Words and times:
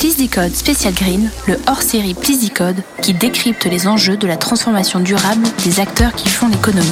Please 0.00 0.16
Decode 0.16 0.54
Special 0.54 0.94
Green, 0.94 1.30
le 1.46 1.58
hors-série 1.68 2.14
Please 2.14 2.38
Decode 2.42 2.82
qui 3.02 3.12
décrypte 3.12 3.66
les 3.66 3.86
enjeux 3.86 4.16
de 4.16 4.26
la 4.26 4.38
transformation 4.38 4.98
durable 4.98 5.46
des 5.62 5.78
acteurs 5.78 6.14
qui 6.14 6.30
font 6.30 6.48
l'économie. 6.48 6.88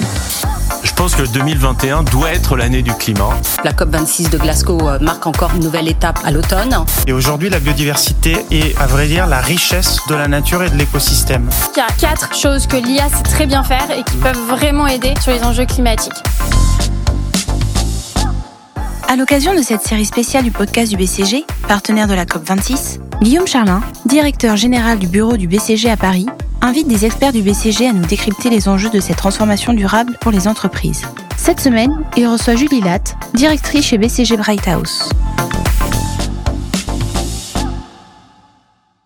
Je 0.82 0.92
pense 0.92 1.14
que 1.14 1.22
2021 1.22 2.02
doit 2.02 2.32
être 2.32 2.54
l'année 2.54 2.82
du 2.82 2.92
climat. 2.92 3.30
La 3.64 3.72
COP26 3.72 4.28
de 4.28 4.36
Glasgow 4.36 4.86
euh, 4.86 4.98
marque 4.98 5.26
encore 5.26 5.52
une 5.54 5.62
nouvelle 5.62 5.88
étape 5.88 6.18
à 6.22 6.30
l'automne. 6.30 6.84
Et 7.06 7.14
aujourd'hui, 7.14 7.48
la 7.48 7.60
biodiversité 7.60 8.44
est, 8.50 8.76
à 8.78 8.86
vrai 8.86 9.06
dire, 9.06 9.26
la 9.26 9.40
richesse 9.40 10.00
de 10.10 10.14
la 10.14 10.28
nature 10.28 10.62
et 10.62 10.68
de 10.68 10.76
l'écosystème. 10.76 11.48
Il 11.74 11.78
y 11.78 11.80
a 11.80 11.86
quatre 11.98 12.34
choses 12.34 12.66
que 12.66 12.76
l'IA 12.76 13.08
sait 13.08 13.22
très 13.22 13.46
bien 13.46 13.64
faire 13.64 13.90
et 13.90 14.02
qui 14.02 14.16
peuvent 14.18 14.46
vraiment 14.48 14.86
aider 14.86 15.14
sur 15.22 15.32
les 15.32 15.42
enjeux 15.44 15.64
climatiques. 15.64 16.12
À 19.10 19.16
l'occasion 19.16 19.56
de 19.56 19.62
cette 19.62 19.80
série 19.80 20.04
spéciale 20.04 20.44
du 20.44 20.50
podcast 20.50 20.90
du 20.90 20.98
BCG, 20.98 21.46
partenaire 21.66 22.08
de 22.08 22.12
la 22.12 22.26
COP26, 22.26 23.00
Guillaume 23.22 23.46
Charlin, 23.46 23.82
directeur 24.04 24.54
général 24.58 24.98
du 24.98 25.06
bureau 25.06 25.38
du 25.38 25.48
BCG 25.48 25.88
à 25.88 25.96
Paris, 25.96 26.26
invite 26.60 26.88
des 26.88 27.06
experts 27.06 27.32
du 27.32 27.40
BCG 27.40 27.86
à 27.86 27.94
nous 27.94 28.04
décrypter 28.04 28.50
les 28.50 28.68
enjeux 28.68 28.90
de 28.90 29.00
cette 29.00 29.16
transformation 29.16 29.72
durable 29.72 30.18
pour 30.20 30.30
les 30.30 30.46
entreprises. 30.46 31.06
Cette 31.38 31.58
semaine, 31.58 32.04
il 32.18 32.26
reçoit 32.26 32.54
Julie 32.54 32.82
Latte, 32.82 33.16
directrice 33.32 33.86
chez 33.86 33.96
BCG 33.96 34.36
Brighthouse. 34.36 35.08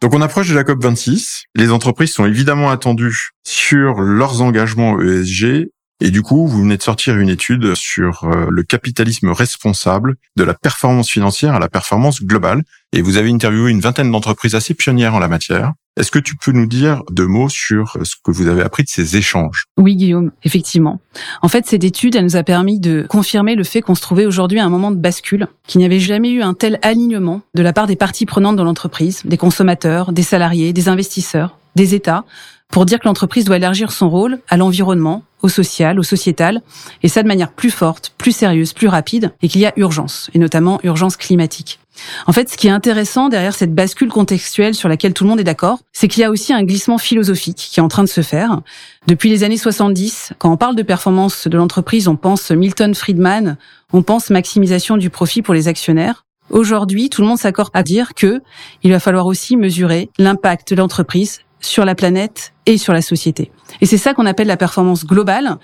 Donc 0.01 0.15
on 0.15 0.21
approche 0.21 0.49
de 0.49 0.55
la 0.57 0.65
COP26. 0.65 1.45
Les 1.55 1.71
entreprises 1.71 2.13
sont 2.13 2.27
évidemment 2.27 2.71
attendues 2.71 3.31
sur 3.47 4.01
leurs 4.01 4.43
engagements 4.43 5.01
ESG. 5.01 5.69
Et 6.05 6.11
du 6.11 6.23
coup, 6.23 6.49
vous 6.49 6.63
venez 6.63 6.77
de 6.77 6.83
sortir 6.83 7.17
une 7.17 7.29
étude 7.29 7.77
sur 7.77 8.25
euh, 8.25 8.49
le 8.51 8.65
capitalisme 8.65 9.31
responsable 9.31 10.17
de 10.37 10.43
la 10.43 10.53
performance 10.53 11.09
financière 11.09 11.55
à 11.55 11.61
la 11.61 11.69
performance 11.69 12.25
globale. 12.25 12.65
Et 12.93 13.03
vous 13.03 13.19
avez 13.19 13.31
interviewé 13.31 13.71
une 13.71 13.79
vingtaine 13.79 14.11
d'entreprises 14.11 14.57
assez 14.57 14.75
pionnières 14.75 15.15
en 15.15 15.21
la 15.21 15.29
matière. 15.29 15.75
Est-ce 15.99 16.11
que 16.11 16.19
tu 16.19 16.37
peux 16.37 16.53
nous 16.53 16.67
dire 16.67 17.03
deux 17.11 17.27
mots 17.27 17.51
sur 17.51 17.99
ce 18.03 18.15
que 18.25 18.31
vous 18.31 18.49
avez 18.49 18.63
appris 18.63 18.83
de 18.83 18.89
ces 18.89 19.19
échanges? 19.19 19.67
Oui, 19.77 19.95
Guillaume, 19.95 20.33
effectivement. 20.43 21.01
En 21.43 21.49
fait, 21.49 21.67
cette 21.67 21.85
étude, 21.85 22.17
elle 22.17 22.25
nous 22.25 22.37
a 22.37 22.43
permis 22.43 22.81
de 22.81 23.05
confirmer 23.07 23.55
le 23.55 23.65
fait 23.65 23.83
qu'on 23.83 23.95
se 23.95 24.01
trouvait 24.01 24.25
aujourd'hui 24.25 24.59
à 24.59 24.65
un 24.65 24.71
moment 24.71 24.91
de 24.91 24.97
bascule, 24.97 25.49
qu'il 25.67 25.81
n'y 25.81 25.85
avait 25.85 26.01
jamais 26.01 26.31
eu 26.31 26.41
un 26.41 26.55
tel 26.55 26.79
alignement 26.81 27.43
de 27.55 27.63
la 27.63 27.75
part 27.75 27.87
des 27.87 27.97
parties 27.97 28.25
prenantes 28.25 28.57
dans 28.57 28.65
l'entreprise, 28.65 29.21
des 29.27 29.37
consommateurs, 29.37 30.13
des 30.13 30.23
salariés, 30.23 30.73
des 30.73 30.89
investisseurs, 30.89 31.59
des 31.77 31.95
États, 31.95 32.25
pour 32.69 32.87
dire 32.87 32.99
que 32.99 33.05
l'entreprise 33.05 33.45
doit 33.45 33.57
élargir 33.57 33.93
son 33.93 34.09
rôle 34.09 34.39
à 34.49 34.57
l'environnement, 34.57 35.25
au 35.43 35.51
social, 35.51 35.99
au 35.99 36.03
sociétal, 36.03 36.63
et 37.03 37.09
ça 37.09 37.23
de 37.23 37.29
manière 37.29 37.53
plus 37.53 37.71
forte, 37.71 38.15
plus 38.17 38.33
sérieuse, 38.33 38.73
plus 38.73 38.89
rapide, 38.89 39.35
et 39.43 39.49
qu'il 39.49 39.61
y 39.61 39.67
a 39.67 39.75
urgence, 39.77 40.31
et 40.33 40.39
notamment 40.39 40.81
urgence 40.85 41.19
climatique. 41.19 41.81
En 42.27 42.33
fait, 42.33 42.49
ce 42.49 42.57
qui 42.57 42.69
est 42.69 42.71
intéressant 42.71 43.29
derrière 43.29 43.55
cette 43.55 43.75
bascule 43.75 44.09
contextuelle 44.09 44.75
sur 44.75 44.89
laquelle 44.89 45.15
tout 45.15 45.25
le 45.25 45.31
monde 45.31 45.41
est 45.41 45.45
d'accord, 45.45 45.79
c'est 45.93 46.09
qu'il 46.09 46.23
y 46.23 46.25
a 46.25 46.31
aussi 46.31 46.53
un 46.53 46.63
glissement 46.63 46.99
philosophique 46.99 47.69
qui 47.73 47.81
est 47.81 47.83
en 47.83 47.89
train 47.89 48.05
de 48.05 48.09
se 48.09 48.23
faire. 48.23 48.61
Depuis 49.07 49.29
les 49.29 49.45
années 49.45 49.57
70, 49.57 50.33
quand 50.39 50.53
on 50.53 50.57
parle 50.57 50.77
de 50.77 50.83
performance 50.83 51.49
de 51.49 51.57
l'entreprise, 51.57 52.09
on 52.09 52.17
pense 52.17 52.51
Milton 52.51 52.95
Friedman, 52.95 53.57
on 53.93 54.03
pense 54.03 54.31
maximisation 54.31 54.97
du 54.97 55.11
profit 55.11 55.43
pour 55.43 55.55
les 55.55 55.69
actionnaires. 55.69 56.25
Aujourd'hui, 56.51 57.09
tout 57.09 57.23
le 57.23 57.29
monde 57.29 57.39
s'accorde 57.39 57.71
à 57.75 57.83
dire 57.83 58.15
que 58.15 58.41
il 58.83 58.91
va 58.91 59.01
falloir 59.01 59.27
aussi 59.27 59.57
mesurer 59.57 60.11
l'impact 60.19 60.75
de 60.75 60.79
l'entreprise 60.79 61.41
sur 61.61 61.85
la 61.85 61.95
planète 61.95 62.53
et 62.67 62.77
sur 62.77 62.93
la 62.93 63.03
société. 63.03 63.51
Et 63.81 63.87
c'est 63.87 63.99
ça 63.99 64.15
qu'on 64.15 64.27
appelle 64.27 64.49
la 64.49 64.57
performance 64.57 65.07
globale. 65.07 65.59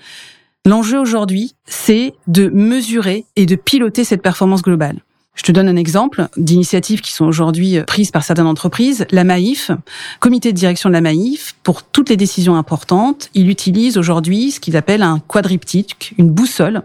L'enjeu 0.65 0.99
aujourd'hui, 0.99 1.55
c'est 1.65 2.13
de 2.27 2.49
mesurer 2.49 3.25
et 3.35 3.45
de 3.45 3.55
piloter 3.55 4.03
cette 4.03 4.21
performance 4.21 4.61
globale. 4.61 4.99
Je 5.39 5.43
te 5.43 5.53
donne 5.53 5.69
un 5.69 5.77
exemple 5.77 6.27
d'initiatives 6.35 6.99
qui 6.99 7.13
sont 7.13 7.23
aujourd'hui 7.23 7.77
euh, 7.77 7.85
prises 7.85 8.11
par 8.11 8.25
certaines 8.25 8.45
entreprises. 8.45 9.05
La 9.11 9.23
Maïf, 9.23 9.71
comité 10.19 10.51
de 10.51 10.57
direction 10.57 10.89
de 10.89 10.93
la 10.93 10.99
Maïf, 10.99 11.55
pour 11.63 11.83
toutes 11.83 12.09
les 12.09 12.17
décisions 12.17 12.57
importantes, 12.57 13.29
il 13.35 13.49
utilise 13.49 13.97
aujourd'hui 13.97 14.51
ce 14.51 14.59
qu'il 14.59 14.75
appelle 14.75 15.01
un 15.01 15.19
quadriptyque, 15.19 16.13
une 16.17 16.29
boussole, 16.29 16.81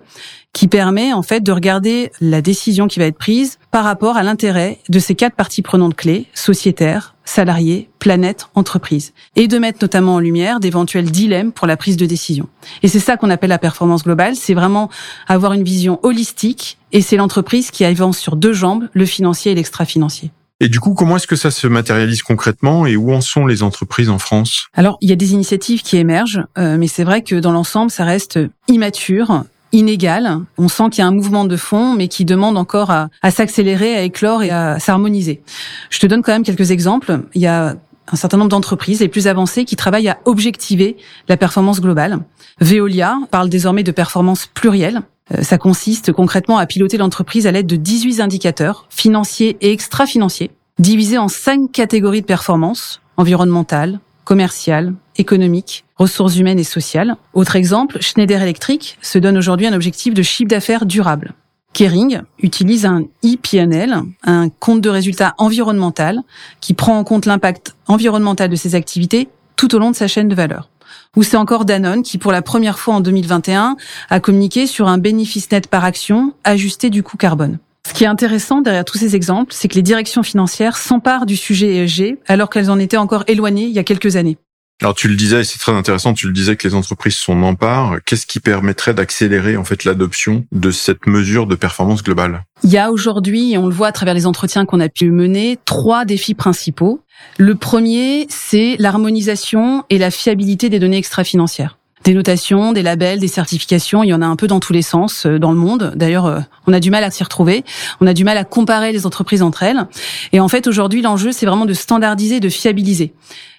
qui 0.55 0.69
permet 0.69 1.13
en 1.13 1.23
fait 1.23 1.43
de 1.43 1.53
regarder 1.53 2.11
la 2.23 2.41
décision 2.41 2.87
qui 2.89 3.01
va 3.01 3.05
être 3.05 3.19
prise 3.19 3.59
par 3.71 3.85
rapport 3.85 4.17
à 4.17 4.23
l'intérêt 4.23 4.79
de 4.89 4.99
ces 4.99 5.15
quatre 5.15 5.35
parties 5.35 5.61
prenantes 5.61 5.97
clés, 5.97 6.27
sociétaires, 6.33 7.15
salariés, 7.27 7.91
planète, 7.99 8.49
entreprise, 8.55 9.13
et 9.35 9.49
de 9.49 9.59
mettre 9.59 9.81
notamment 9.83 10.15
en 10.15 10.19
lumière 10.21 10.61
d'éventuels 10.61 11.11
dilemmes 11.11 11.53
pour 11.53 11.67
la 11.67 11.77
prise 11.77 11.97
de 11.97 12.07
décision. 12.07 12.49
Et 12.83 12.89
c'est 12.89 13.01
ça 13.01 13.17
qu'on 13.17 13.31
appelle 13.31 13.51
la 13.51 13.59
performance 13.59 14.05
globale, 14.05 14.37
c'est 14.37 14.55
vraiment 14.55 14.91
avoir 15.27 15.55
une 15.55 15.65
vision 15.65 15.99
holistique, 16.03 16.79
et 16.93 17.01
c'est 17.01 17.17
l'entreprise 17.17 17.71
qui 17.71 17.85
avance 17.85 18.19
sur 18.19 18.37
deux 18.37 18.53
jambes, 18.53 18.89
le 18.93 19.07
financier 19.07 19.53
et 19.53 19.55
l'extra-financier. 19.55 20.31
Et 20.61 20.69
du 20.69 20.79
coup, 20.79 20.95
comment 20.95 21.17
est-ce 21.17 21.27
que 21.27 21.37
ça 21.37 21.51
se 21.51 21.67
matérialise 21.67 22.23
concrètement 22.23 22.87
et 22.87 22.95
où 22.95 23.13
en 23.13 23.21
sont 23.21 23.45
les 23.45 23.65
entreprises 23.65 24.09
en 24.09 24.19
France? 24.19 24.69
Alors, 24.73 24.99
il 25.01 25.11
y 25.11 25.13
a 25.13 25.17
des 25.17 25.33
initiatives 25.33 25.83
qui 25.83 25.97
émergent, 25.97 26.45
euh, 26.57 26.77
mais 26.79 26.87
c'est 26.87 27.03
vrai 27.03 27.23
que 27.23 27.35
dans 27.35 27.51
l'ensemble, 27.51 27.91
ça 27.91 28.05
reste 28.05 28.39
immature 28.69 29.45
inégal. 29.75 30.41
On 30.59 30.69
sent 30.69 30.85
qu'il 30.91 31.03
y 31.03 31.05
a 31.05 31.07
un 31.07 31.13
mouvement 31.13 31.45
de 31.45 31.57
fond, 31.57 31.95
mais 31.95 32.09
qui 32.09 32.25
demande 32.25 32.57
encore 32.57 32.91
à, 32.91 33.09
à 33.23 33.31
s'accélérer, 33.31 33.95
à 33.95 34.03
éclore 34.03 34.43
et 34.43 34.51
à 34.51 34.79
s'harmoniser. 34.79 35.43
Je 35.91 35.99
te 35.99 36.07
donne 36.07 36.23
quand 36.23 36.33
même 36.33 36.45
quelques 36.45 36.71
exemples. 36.71 37.21
Il 37.35 37.43
y 37.43 37.47
a 37.47 37.77
un 38.13 38.17
certain 38.17 38.37
nombre 38.37 38.51
d'entreprises 38.51 39.01
les 39.01 39.09
plus 39.09 39.27
avancées 39.27 39.65
qui 39.65 39.77
travaillent 39.77 40.09
à 40.09 40.19
objectiver 40.25 40.97
la 41.29 41.37
performance 41.37 41.81
globale. 41.81 42.19
Veolia 42.61 43.19
parle 43.31 43.49
désormais 43.49 43.83
de 43.83 43.93
performance 43.93 44.47
plurielle. 44.47 45.03
Euh, 45.33 45.43
ça 45.43 45.59
consiste 45.59 46.13
concrètement 46.13 46.59
à 46.59 46.67
piloter 46.67 46.99
l'entreprise 46.99 47.47
à 47.47 47.53
l'aide 47.53 47.67
de 47.67 47.77
18 47.77 48.21
indicateurs 48.21 48.87
financiers 48.91 49.57
et 49.61 49.73
extra-financiers, 49.73 50.51
divisés 50.79 51.19
en 51.19 51.29
cinq 51.29 51.73
catégories 51.73 52.21
de 52.21 52.27
performance 52.27 53.01
environnementale, 53.17 54.01
commerciale, 54.25 54.95
économique, 55.17 55.85
ressources 55.97 56.37
humaines 56.37 56.59
et 56.59 56.65
sociales. 56.65 57.17
Autre 57.35 57.57
exemple, 57.57 58.01
Schneider 58.01 58.43
Electric 58.43 58.99
se 59.01 59.19
donne 59.19 59.37
aujourd'hui 59.37 59.67
un 59.67 59.73
objectif 59.73 60.15
de 60.15 60.23
chiffre 60.23 60.49
d'affaires 60.49 60.87
durable. 60.87 61.35
Kering 61.73 62.23
utilise 62.39 62.87
un 62.87 63.03
ePNL, 63.23 63.97
un 64.23 64.49
compte 64.49 64.81
de 64.81 64.89
résultats 64.89 65.35
environnemental, 65.39 66.21
qui 66.61 66.73
prend 66.73 66.97
en 66.97 67.05
compte 67.05 67.27
l'impact 67.27 67.75
environnemental 67.89 68.49
de 68.49 68.57
ses 68.57 68.75
activités 68.75 69.29
tout 69.57 69.75
au 69.75 69.79
long 69.79 69.91
de 69.91 69.97
sa 69.97 70.07
chaîne 70.09 70.29
de 70.29 70.35
valeur. 70.35 70.71
Ou 71.17 71.23
c'est 71.23 71.37
encore 71.37 71.65
Danone 71.65 72.03
qui, 72.03 72.19
pour 72.19 72.33
la 72.33 72.43
première 72.43 72.79
fois 72.79 72.95
en 72.95 73.01
2021, 73.01 73.77
a 74.11 74.21
communiqué 74.21 74.67
sur 74.67 74.89
un 74.89 74.99
bénéfice 74.99 75.51
net 75.51 75.69
par 75.69 75.85
action 75.85 76.35
ajusté 76.45 76.91
du 76.91 77.03
coût 77.03 77.17
carbone. 77.17 77.59
Ce 77.87 77.93
qui 77.93 78.05
est 78.05 78.09
intéressant 78.09 78.61
derrière 78.61 78.85
tous 78.85 78.99
ces 78.99 79.15
exemples, 79.15 79.53
c'est 79.55 79.69
que 79.69 79.75
les 79.75 79.83
directions 79.83 80.23
financières 80.23 80.77
s'emparent 80.77 81.27
du 81.27 81.37
sujet 81.37 81.77
ESG 81.77 82.19
alors 82.27 82.51
qu'elles 82.51 82.71
en 82.71 82.79
étaient 82.79 82.97
encore 82.97 83.25
éloignées 83.29 83.65
il 83.67 83.73
y 83.73 83.79
a 83.79 83.85
quelques 83.85 84.17
années. 84.17 84.39
Alors 84.83 84.95
tu 84.95 85.07
le 85.07 85.15
disais, 85.15 85.43
et 85.43 85.45
c'est 85.45 85.59
très 85.59 85.73
intéressant, 85.73 86.15
tu 86.15 86.27
le 86.27 86.33
disais 86.33 86.57
que 86.57 86.67
les 86.67 86.75
entreprises 86.75 87.15
s'en 87.15 87.41
emparent. 87.43 87.99
Qu'est-ce 88.05 88.27
qui 88.27 88.41
permettrait 88.41 88.93
d'accélérer 88.93 89.57
en 89.57 89.63
fait 89.63 89.85
l'adoption 89.85 90.45
de 90.51 90.73
cette 90.73 91.07
mesure 91.07 91.47
de 91.47 91.55
performance 91.55 92.03
globale? 92.03 92.43
Il 92.65 92.71
y 92.71 92.79
a 92.79 92.91
aujourd'hui, 92.91 93.53
et 93.53 93.59
on 93.59 93.69
le 93.69 93.75
voit 93.75 93.87
à 93.89 93.93
travers 93.93 94.15
les 94.15 94.27
entretiens 94.27 94.67
qu'on 94.67 94.81
a 94.81 94.89
pu 94.89 95.11
mener, 95.13 95.59
trois 95.65 96.05
défis 96.05 96.35
principaux. 96.35 97.01
Le 97.39 97.55
premier, 97.55 98.27
c'est 98.29 98.75
l'harmonisation 98.81 99.85
et 99.91 99.99
la 99.99 100.11
fiabilité 100.11 100.69
des 100.69 100.81
données 100.81 100.99
extra-financières 100.99 101.79
des 102.05 102.15
notations, 102.15 102.73
des 102.73 102.83
labels, 102.83 103.19
des 103.19 103.29
certifications. 103.29 104.03
Il 104.03 104.09
y 104.09 104.15
en 104.15 104.23
a 104.23 104.27
un 104.27 104.37
peu 104.37 104.47
dans 104.47 104.61
tous 104.61 104.73
les 104.73 104.83
sens 104.83 105.27
euh, 105.27 105.39
dans 105.39 105.51
le 105.51 105.59
monde. 105.59 105.93
D'ailleurs, 105.97 106.27
euh, 106.27 106.41
on 106.67 106.73
a 106.73 106.81
du 106.81 106.91
mal 106.91 107.03
à 107.03 107.11
s'y 107.11 107.25
retrouver. 107.25 107.65
On 108.01 108.07
a 108.07 108.13
du 108.13 108.25
mal 108.25 108.37
à 108.37 108.45
comparer 108.45 108.93
les 108.93 109.07
entreprises 109.07 109.43
entre 109.43 109.63
elles. 109.63 109.87
Et 110.33 110.41
en 110.41 110.49
fait, 110.49 110.67
aujourd'hui, 110.67 111.03
l'enjeu, 111.03 111.33
c'est 111.33 111.47
vraiment 111.47 111.67
de 111.67 111.73
standardiser, 111.73 112.41
de 112.41 112.49
fiabiliser. 112.49 113.13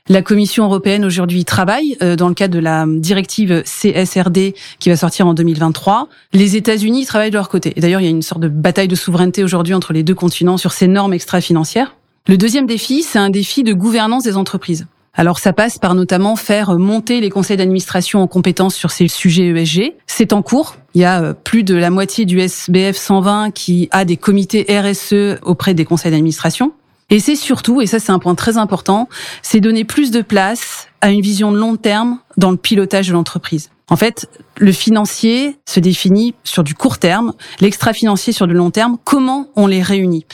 La 0.08 0.22
Commission 0.22 0.66
européenne 0.66 1.04
aujourd'hui 1.04 1.46
travaille 1.46 1.98
euh, 2.04 2.16
dans 2.16 2.28
le 2.28 2.36
cadre 2.36 2.54
de 2.54 2.60
la 2.60 2.86
directive 2.88 3.64
CSRD 3.64 4.54
qui 4.78 4.90
va 4.90 4.96
sortir 4.96 5.26
en 5.26 5.34
2023. 5.34 6.08
Les 6.32 6.56
États-Unis 6.56 7.08
travaillent 7.08 7.32
de 7.32 7.38
leur 7.38 7.50
côté. 7.50 7.74
Et 7.76 7.82
d'ailleurs, 7.82 8.02
il 8.02 8.04
y 8.04 8.08
a 8.08 8.12
une 8.12 8.22
sorte 8.22 8.42
de 8.42 8.48
bataille 8.48 8.88
de 8.88 8.96
souveraineté 8.96 9.44
aujourd'hui 9.44 9.74
entre 9.74 9.94
les 9.94 10.04
deux 10.04 10.14
continents 10.14 10.58
sur 10.58 10.74
ces 10.74 10.88
normes 10.88 11.14
extra-financières. 11.14 11.96
Le 12.28 12.38
deuxième 12.38 12.68
défi, 12.68 13.02
c'est 13.02 13.20
un 13.20 13.32
défi 13.32 13.64
de 13.64 13.74
gouvernance 13.74 14.24
des 14.24 14.38
entreprises. 14.38 14.86
Alors 15.18 15.40
ça 15.40 15.54
passe 15.54 15.80
par 15.80 15.96
notamment 15.96 16.36
faire 16.36 16.78
monter 16.78 17.22
les 17.22 17.30
conseils 17.30 17.56
d'administration 17.56 18.22
en 18.22 18.28
compétences 18.28 18.76
sur 18.76 18.92
ces 18.92 19.08
sujets 19.08 19.48
ESG. 19.48 19.94
C'est 20.08 20.34
en 20.34 20.42
cours. 20.42 20.76
Il 20.94 21.02
y 21.02 21.06
a 21.06 21.22
euh, 21.22 21.34
plus 21.34 21.64
de 21.64 21.76
la 21.76 21.90
moitié 21.90 22.26
du 22.26 22.40
SBF 22.40 22.98
120 22.98 23.52
qui 23.52 23.88
a 23.92 24.04
des 24.04 24.18
comités 24.18 24.66
RSE 24.70 25.40
auprès 25.42 25.74
des 25.74 25.86
conseils 25.86 26.12
d'administration. 26.12 26.74
Et 27.10 27.20
c'est 27.20 27.36
surtout, 27.36 27.82
et 27.82 27.88
ça 27.88 28.00
c'est 28.00 28.12
un 28.12 28.20
point 28.20 28.36
très 28.36 28.58
important, 28.58 29.08
c'est 29.44 29.60
donner 29.60 29.84
plus 29.84 30.10
de 30.10 30.22
place 30.22 30.88
à 31.02 31.12
une 31.12 31.22
vision 31.22 31.52
de 31.52 31.58
long 31.58 31.76
terme 31.76 32.18
dans 32.36 32.50
le 32.50 32.58
pilotage 32.58 33.08
de 33.08 33.14
l'entreprise. 33.14 33.70
En 33.88 33.98
fait, 33.98 34.28
le 34.58 34.72
financier 34.72 35.58
se 35.66 35.80
définit 35.80 36.34
sur 36.44 36.64
du 36.64 36.74
court 36.74 36.98
terme, 36.98 37.34
l'extra-financier 37.60 38.34
sur 38.34 38.48
du 38.48 38.54
long 38.54 38.72
terme. 38.72 38.98
Comment 39.04 39.50
on 39.56 39.68
les 39.68 39.84
réunit? 39.84 40.26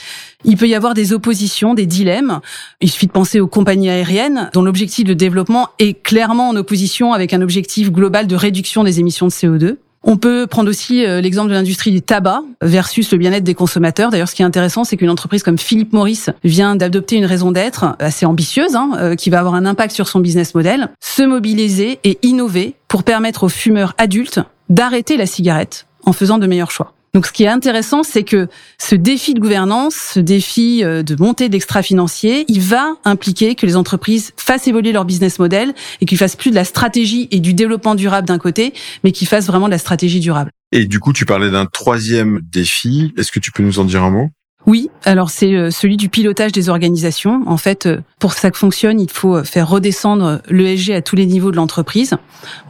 Il 0.44 0.56
peut 0.56 0.68
y 0.68 0.74
avoir 0.74 0.94
des 0.94 1.12
oppositions, 1.12 1.74
des 1.74 1.84
dilemmes. 1.84 2.40
Il 2.80 2.90
suffit 2.90 3.06
de 3.06 3.12
penser 3.12 3.40
aux 3.40 3.46
compagnies 3.46 3.90
aériennes 3.90 4.50
dont 4.54 4.62
l'objectif 4.62 5.04
de 5.04 5.14
développement 5.14 5.68
est 5.78 6.02
clairement 6.02 6.48
en 6.48 6.56
opposition 6.56 7.12
avec 7.12 7.34
un 7.34 7.42
objectif 7.42 7.92
global 7.92 8.26
de 8.26 8.36
réduction 8.36 8.84
des 8.84 9.00
émissions 9.00 9.26
de 9.26 9.32
CO2. 9.32 9.76
On 10.04 10.16
peut 10.16 10.46
prendre 10.46 10.68
aussi 10.68 11.04
euh, 11.06 11.20
l'exemple 11.20 11.50
de 11.50 11.54
l'industrie 11.54 11.92
du 11.92 12.02
tabac 12.02 12.42
versus 12.60 13.10
le 13.12 13.18
bien-être 13.18 13.44
des 13.44 13.54
consommateurs. 13.54 14.10
D'ailleurs, 14.10 14.28
ce 14.28 14.34
qui 14.34 14.42
est 14.42 14.44
intéressant, 14.44 14.84
c'est 14.84 14.96
qu'une 14.96 15.10
entreprise 15.10 15.42
comme 15.42 15.58
Philippe 15.58 15.92
Morris 15.92 16.26
vient 16.42 16.74
d'adopter 16.74 17.16
une 17.16 17.24
raison 17.24 17.52
d'être 17.52 17.96
assez 18.00 18.26
ambitieuse, 18.26 18.74
hein, 18.74 18.90
euh, 18.96 19.14
qui 19.14 19.30
va 19.30 19.38
avoir 19.38 19.54
un 19.54 19.64
impact 19.64 19.94
sur 19.94 20.08
son 20.08 20.20
business 20.20 20.54
model, 20.54 20.90
se 21.00 21.22
mobiliser 21.22 22.00
et 22.02 22.18
innover 22.22 22.74
pour 22.88 23.04
permettre 23.04 23.44
aux 23.44 23.48
fumeurs 23.48 23.94
adultes 23.96 24.40
d'arrêter 24.68 25.16
la 25.16 25.26
cigarette 25.26 25.86
en 26.04 26.12
faisant 26.12 26.38
de 26.38 26.46
meilleurs 26.46 26.70
choix. 26.70 26.94
Donc 27.14 27.26
ce 27.26 27.32
qui 27.32 27.44
est 27.44 27.48
intéressant, 27.48 28.02
c'est 28.04 28.22
que 28.22 28.48
ce 28.78 28.94
défi 28.94 29.34
de 29.34 29.40
gouvernance, 29.40 30.12
ce 30.14 30.20
défi 30.20 30.82
euh, 30.82 31.02
de 31.02 31.14
montée 31.22 31.50
d'extra-financier, 31.50 32.46
il 32.48 32.62
va 32.62 32.94
impliquer 33.04 33.54
que 33.54 33.66
les 33.66 33.76
entreprises 33.76 34.32
fassent 34.38 34.66
évoluer 34.66 34.92
leur 34.92 35.04
business 35.04 35.38
model 35.38 35.74
et 36.00 36.06
qu'ils 36.06 36.16
fassent 36.16 36.36
plus 36.36 36.48
de 36.48 36.54
la 36.54 36.64
stratégie 36.64 37.28
et 37.30 37.40
du 37.40 37.52
développement 37.52 37.96
durable 37.96 38.26
d'un 38.26 38.38
côté, 38.38 38.72
mais 39.04 39.12
qu'ils 39.12 39.28
fassent 39.28 39.46
vraiment 39.46 39.66
de 39.66 39.72
la 39.72 39.78
stratégie 39.78 40.20
durable. 40.20 40.50
Et 40.72 40.86
du 40.86 41.00
coup, 41.00 41.12
tu 41.12 41.26
parlais 41.26 41.50
d'un 41.50 41.66
troisième 41.66 42.40
défi. 42.50 43.12
Est-ce 43.18 43.30
que 43.30 43.40
tu 43.40 43.52
peux 43.52 43.62
nous 43.62 43.78
en 43.78 43.84
dire 43.84 44.02
un 44.02 44.10
mot? 44.10 44.30
Oui, 44.64 44.88
alors 45.04 45.28
c'est 45.28 45.52
euh, 45.54 45.70
celui 45.70 45.98
du 45.98 46.08
pilotage 46.08 46.52
des 46.52 46.70
organisations. 46.70 47.42
En 47.44 47.58
fait, 47.58 47.84
euh, 47.84 48.00
pour 48.20 48.32
que 48.32 48.40
ça 48.40 48.50
fonctionne, 48.52 48.98
il 48.98 49.10
faut 49.10 49.44
faire 49.44 49.68
redescendre 49.68 50.40
l'ESG 50.48 50.92
à 50.92 51.02
tous 51.02 51.16
les 51.16 51.26
niveaux 51.26 51.50
de 51.50 51.56
l'entreprise. 51.56 52.14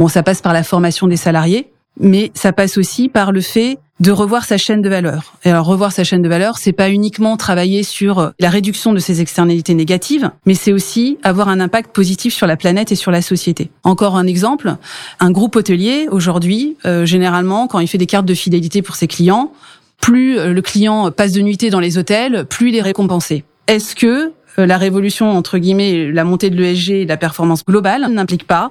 Bon, 0.00 0.08
ça 0.08 0.24
passe 0.24 0.40
par 0.40 0.52
la 0.52 0.64
formation 0.64 1.06
des 1.06 1.16
salariés, 1.16 1.72
mais 2.00 2.30
ça 2.34 2.52
passe 2.52 2.78
aussi 2.78 3.08
par 3.08 3.32
le 3.32 3.40
fait 3.40 3.78
de 4.00 4.10
revoir 4.10 4.44
sa 4.44 4.56
chaîne 4.56 4.82
de 4.82 4.88
valeur. 4.88 5.34
Et 5.44 5.50
alors 5.50 5.66
revoir 5.66 5.92
sa 5.92 6.02
chaîne 6.02 6.22
de 6.22 6.28
valeur, 6.28 6.58
c'est 6.58 6.72
pas 6.72 6.90
uniquement 6.90 7.36
travailler 7.36 7.84
sur 7.84 8.32
la 8.40 8.50
réduction 8.50 8.92
de 8.92 8.98
ses 8.98 9.20
externalités 9.20 9.74
négatives, 9.74 10.30
mais 10.44 10.54
c'est 10.54 10.72
aussi 10.72 11.18
avoir 11.22 11.48
un 11.48 11.60
impact 11.60 11.92
positif 11.92 12.34
sur 12.34 12.48
la 12.48 12.56
planète 12.56 12.90
et 12.90 12.96
sur 12.96 13.12
la 13.12 13.22
société. 13.22 13.70
Encore 13.84 14.16
un 14.16 14.26
exemple, 14.26 14.74
un 15.20 15.30
groupe 15.30 15.54
hôtelier 15.54 16.08
aujourd'hui, 16.10 16.76
euh, 16.84 17.06
généralement, 17.06 17.68
quand 17.68 17.78
il 17.78 17.86
fait 17.86 17.98
des 17.98 18.06
cartes 18.06 18.26
de 18.26 18.34
fidélité 18.34 18.82
pour 18.82 18.96
ses 18.96 19.06
clients, 19.06 19.52
plus 20.00 20.36
euh, 20.36 20.52
le 20.52 20.62
client 20.62 21.12
passe 21.12 21.32
de 21.32 21.40
nuitée 21.40 21.70
dans 21.70 21.80
les 21.80 21.96
hôtels, 21.96 22.44
plus 22.46 22.70
il 22.70 22.76
est 22.76 22.82
récompensé. 22.82 23.44
Est-ce 23.68 23.94
que 23.94 24.06
euh, 24.06 24.30
la 24.58 24.78
révolution, 24.78 25.30
entre 25.30 25.58
guillemets, 25.58 26.10
la 26.10 26.24
montée 26.24 26.50
de 26.50 26.56
l'ESG 26.56 26.90
et 26.90 27.06
la 27.06 27.16
performance 27.16 27.64
globale 27.64 28.08
n'implique 28.10 28.46
pas 28.46 28.70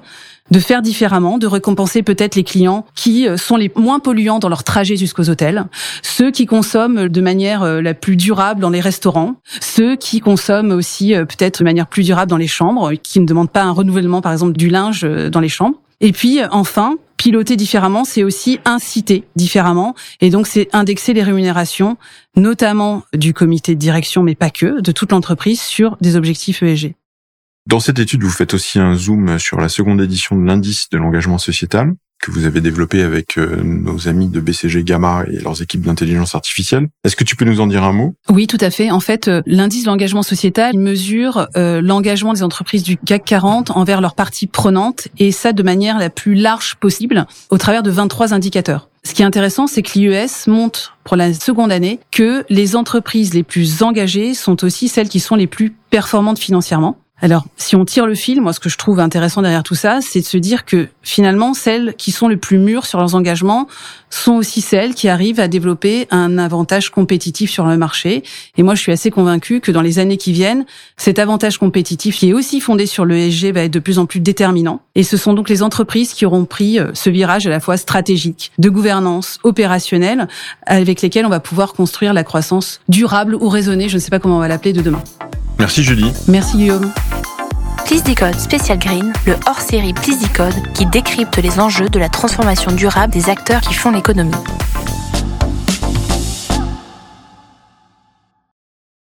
de 0.50 0.58
faire 0.58 0.82
différemment, 0.82 1.38
de 1.38 1.46
récompenser 1.46 2.02
peut-être 2.02 2.34
les 2.34 2.44
clients 2.44 2.84
qui 2.94 3.26
euh, 3.26 3.36
sont 3.36 3.56
les 3.56 3.70
moins 3.74 4.00
polluants 4.00 4.38
dans 4.38 4.48
leur 4.48 4.64
trajet 4.64 4.96
jusqu'aux 4.96 5.30
hôtels, 5.30 5.64
ceux 6.02 6.30
qui 6.30 6.46
consomment 6.46 7.08
de 7.08 7.20
manière 7.20 7.62
euh, 7.62 7.80
la 7.80 7.94
plus 7.94 8.16
durable 8.16 8.60
dans 8.60 8.70
les 8.70 8.80
restaurants, 8.80 9.36
ceux 9.60 9.96
qui 9.96 10.20
consomment 10.20 10.72
aussi 10.72 11.14
peut-être 11.14 11.60
de 11.60 11.64
manière 11.64 11.86
plus 11.86 12.04
durable 12.04 12.30
dans 12.30 12.36
les 12.36 12.46
chambres, 12.48 12.92
qui 12.94 13.20
ne 13.20 13.26
demandent 13.26 13.50
pas 13.50 13.62
un 13.62 13.70
renouvellement 13.70 14.20
par 14.20 14.32
exemple 14.32 14.56
du 14.56 14.68
linge 14.68 15.02
dans 15.02 15.40
les 15.40 15.48
chambres. 15.48 15.78
Et 16.00 16.12
puis 16.12 16.40
enfin, 16.50 16.96
piloter 17.22 17.54
différemment, 17.54 18.04
c'est 18.04 18.24
aussi 18.24 18.58
inciter 18.64 19.22
différemment. 19.36 19.94
Et 20.20 20.28
donc, 20.28 20.48
c'est 20.48 20.68
indexer 20.72 21.12
les 21.12 21.22
rémunérations, 21.22 21.96
notamment 22.34 23.04
du 23.14 23.32
comité 23.32 23.76
de 23.76 23.78
direction, 23.78 24.24
mais 24.24 24.34
pas 24.34 24.50
que, 24.50 24.80
de 24.80 24.90
toute 24.90 25.12
l'entreprise 25.12 25.60
sur 25.60 25.96
des 26.00 26.16
objectifs 26.16 26.64
ESG. 26.64 26.96
Dans 27.68 27.78
cette 27.78 28.00
étude, 28.00 28.24
vous 28.24 28.30
faites 28.30 28.54
aussi 28.54 28.80
un 28.80 28.96
zoom 28.96 29.38
sur 29.38 29.60
la 29.60 29.68
seconde 29.68 30.00
édition 30.00 30.36
de 30.36 30.44
l'indice 30.44 30.88
de 30.90 30.98
l'engagement 30.98 31.38
sociétal 31.38 31.92
que 32.22 32.30
vous 32.30 32.46
avez 32.46 32.60
développé 32.60 33.02
avec 33.02 33.36
euh, 33.36 33.62
nos 33.62 34.08
amis 34.08 34.28
de 34.28 34.40
BCG 34.40 34.84
Gamma 34.84 35.24
et 35.30 35.40
leurs 35.40 35.60
équipes 35.60 35.82
d'intelligence 35.82 36.34
artificielle. 36.34 36.88
Est-ce 37.04 37.16
que 37.16 37.24
tu 37.24 37.34
peux 37.36 37.44
nous 37.44 37.60
en 37.60 37.66
dire 37.66 37.82
un 37.82 37.92
mot? 37.92 38.14
Oui, 38.30 38.46
tout 38.46 38.58
à 38.60 38.70
fait. 38.70 38.90
En 38.90 39.00
fait, 39.00 39.26
euh, 39.26 39.42
l'indice 39.44 39.82
de 39.82 39.88
l'engagement 39.88 40.22
sociétal 40.22 40.76
mesure 40.76 41.48
euh, 41.56 41.82
l'engagement 41.82 42.32
des 42.32 42.44
entreprises 42.44 42.84
du 42.84 42.96
CAC 42.96 43.24
40 43.24 43.72
envers 43.72 44.00
leurs 44.00 44.14
parties 44.14 44.46
prenantes 44.46 45.08
et 45.18 45.32
ça 45.32 45.52
de 45.52 45.62
manière 45.64 45.98
la 45.98 46.10
plus 46.10 46.34
large 46.34 46.76
possible 46.76 47.26
au 47.50 47.58
travers 47.58 47.82
de 47.82 47.90
23 47.90 48.32
indicateurs. 48.32 48.88
Ce 49.04 49.14
qui 49.14 49.22
est 49.22 49.24
intéressant, 49.24 49.66
c'est 49.66 49.82
que 49.82 49.98
l'IES 49.98 50.46
montre 50.46 50.96
pour 51.02 51.16
la 51.16 51.34
seconde 51.34 51.72
année 51.72 51.98
que 52.12 52.44
les 52.48 52.76
entreprises 52.76 53.34
les 53.34 53.42
plus 53.42 53.82
engagées 53.82 54.32
sont 54.34 54.62
aussi 54.64 54.86
celles 54.86 55.08
qui 55.08 55.18
sont 55.18 55.34
les 55.34 55.48
plus 55.48 55.74
performantes 55.90 56.38
financièrement. 56.38 57.01
Alors, 57.24 57.46
si 57.56 57.76
on 57.76 57.84
tire 57.84 58.04
le 58.04 58.16
fil, 58.16 58.40
moi, 58.40 58.52
ce 58.52 58.58
que 58.58 58.68
je 58.68 58.76
trouve 58.76 58.98
intéressant 58.98 59.42
derrière 59.42 59.62
tout 59.62 59.76
ça, 59.76 60.00
c'est 60.02 60.20
de 60.20 60.26
se 60.26 60.36
dire 60.36 60.64
que 60.64 60.88
finalement, 61.02 61.54
celles 61.54 61.94
qui 61.96 62.10
sont 62.10 62.26
les 62.26 62.36
plus 62.36 62.58
mûres 62.58 62.84
sur 62.84 62.98
leurs 62.98 63.14
engagements 63.14 63.68
sont 64.10 64.32
aussi 64.32 64.60
celles 64.60 64.92
qui 64.92 65.08
arrivent 65.08 65.38
à 65.38 65.46
développer 65.46 66.08
un 66.10 66.36
avantage 66.36 66.90
compétitif 66.90 67.48
sur 67.48 67.64
le 67.64 67.76
marché. 67.76 68.24
Et 68.56 68.64
moi, 68.64 68.74
je 68.74 68.80
suis 68.80 68.90
assez 68.90 69.12
convaincue 69.12 69.60
que 69.60 69.70
dans 69.70 69.82
les 69.82 70.00
années 70.00 70.16
qui 70.16 70.32
viennent, 70.32 70.66
cet 70.96 71.20
avantage 71.20 71.58
compétitif 71.58 72.18
qui 72.18 72.30
est 72.30 72.32
aussi 72.32 72.60
fondé 72.60 72.86
sur 72.86 73.04
l'ESG 73.04 73.52
va 73.52 73.62
être 73.62 73.72
de 73.72 73.78
plus 73.78 74.00
en 74.00 74.06
plus 74.06 74.18
déterminant. 74.18 74.80
Et 74.96 75.04
ce 75.04 75.16
sont 75.16 75.32
donc 75.32 75.48
les 75.48 75.62
entreprises 75.62 76.14
qui 76.14 76.26
auront 76.26 76.44
pris 76.44 76.80
euh, 76.80 76.90
ce 76.92 77.08
virage 77.08 77.46
à 77.46 77.50
la 77.50 77.60
fois 77.60 77.76
stratégique, 77.76 78.50
de 78.58 78.68
gouvernance, 78.68 79.38
opérationnelle, 79.44 80.26
avec 80.66 81.02
lesquelles 81.02 81.24
on 81.24 81.30
va 81.30 81.40
pouvoir 81.40 81.74
construire 81.74 82.14
la 82.14 82.24
croissance 82.24 82.80
durable 82.88 83.36
ou 83.36 83.48
raisonnée, 83.48 83.88
je 83.88 83.94
ne 83.94 84.00
sais 84.00 84.10
pas 84.10 84.18
comment 84.18 84.38
on 84.38 84.40
va 84.40 84.48
l'appeler, 84.48 84.72
de 84.72 84.82
demain. 84.82 85.04
Merci 85.62 85.84
Julie. 85.84 86.12
Merci 86.26 86.56
Guillaume. 86.56 86.92
Please 87.84 88.02
Decode 88.02 88.36
Special 88.36 88.76
Green, 88.80 89.12
le 89.26 89.36
hors-série 89.46 89.92
Please 89.92 90.18
Decode 90.18 90.72
qui 90.74 90.86
décrypte 90.86 91.36
les 91.36 91.60
enjeux 91.60 91.88
de 91.88 92.00
la 92.00 92.08
transformation 92.08 92.72
durable 92.72 93.12
des 93.12 93.30
acteurs 93.30 93.60
qui 93.60 93.72
font 93.72 93.92
l'économie. 93.92 94.32